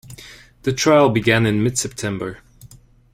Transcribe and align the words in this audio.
The 0.63 0.73
trial 0.73 1.09
began 1.09 1.45
in 1.45 1.61
mid-September. 1.61 2.39